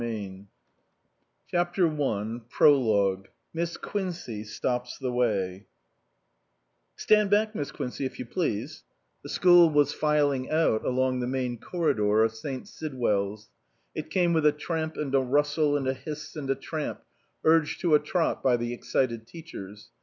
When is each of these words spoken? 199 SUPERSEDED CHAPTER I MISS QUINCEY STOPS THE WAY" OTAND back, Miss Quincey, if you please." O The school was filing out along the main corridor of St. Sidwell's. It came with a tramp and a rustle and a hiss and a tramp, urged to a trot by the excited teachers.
199 0.01 0.47
SUPERSEDED 1.47 1.49
CHAPTER 1.51 2.01
I 2.01 3.17
MISS 3.53 3.77
QUINCEY 3.77 4.43
STOPS 4.45 4.97
THE 4.97 5.11
WAY" 5.11 5.67
OTAND 6.99 7.29
back, 7.29 7.53
Miss 7.53 7.71
Quincey, 7.71 8.05
if 8.07 8.17
you 8.17 8.25
please." 8.25 8.81
O 8.83 8.89
The 9.21 9.29
school 9.29 9.69
was 9.69 9.93
filing 9.93 10.49
out 10.49 10.83
along 10.83 11.19
the 11.19 11.27
main 11.27 11.59
corridor 11.59 12.23
of 12.23 12.33
St. 12.33 12.67
Sidwell's. 12.67 13.51
It 13.93 14.09
came 14.09 14.33
with 14.33 14.47
a 14.47 14.51
tramp 14.51 14.97
and 14.97 15.13
a 15.13 15.19
rustle 15.19 15.77
and 15.77 15.87
a 15.87 15.93
hiss 15.93 16.35
and 16.35 16.49
a 16.49 16.55
tramp, 16.55 17.03
urged 17.43 17.79
to 17.81 17.93
a 17.93 17.99
trot 17.99 18.41
by 18.41 18.57
the 18.57 18.73
excited 18.73 19.27
teachers. 19.27 19.91